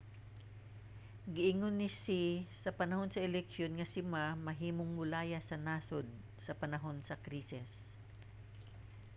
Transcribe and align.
giingon 1.35 1.75
ni 1.79 1.87
hsieh 1.95 2.35
sa 2.63 2.71
panahon 2.79 3.09
sa 3.11 3.23
eleksyon 3.29 3.71
nga 3.75 3.85
si 3.93 4.01
ma 4.11 4.25
mahimong 4.47 4.91
molayas 4.97 5.43
sa 5.49 5.57
nasod 5.65 6.05
sa 6.45 6.57
panahon 6.61 6.97
sa 7.03 7.15
krisis 7.25 7.69